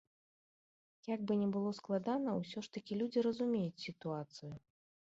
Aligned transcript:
Як 1.15 1.21
бы 1.27 1.33
не 1.43 1.49
было 1.59 1.75
складана, 1.81 2.29
усё 2.41 2.59
ж 2.67 2.75
такі 2.81 2.93
людзі 3.05 3.19
разумеюць 3.31 3.83
сітуацыю. 3.89 4.53